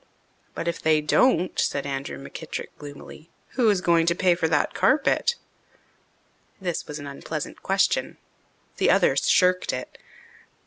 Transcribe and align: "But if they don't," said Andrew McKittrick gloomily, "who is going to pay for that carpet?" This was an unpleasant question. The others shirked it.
"But 0.55 0.67
if 0.67 0.81
they 0.81 0.99
don't," 0.99 1.59
said 1.59 1.85
Andrew 1.85 2.17
McKittrick 2.17 2.69
gloomily, 2.79 3.29
"who 3.49 3.69
is 3.69 3.81
going 3.81 4.07
to 4.07 4.15
pay 4.15 4.33
for 4.33 4.47
that 4.47 4.73
carpet?" 4.73 5.35
This 6.59 6.87
was 6.87 6.97
an 6.97 7.05
unpleasant 7.05 7.61
question. 7.61 8.17
The 8.77 8.89
others 8.89 9.29
shirked 9.29 9.71
it. 9.71 9.99